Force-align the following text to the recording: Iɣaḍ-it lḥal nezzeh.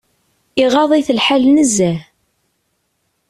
Iɣaḍ-it 0.63 1.07
lḥal 1.17 1.43
nezzeh. 1.49 1.99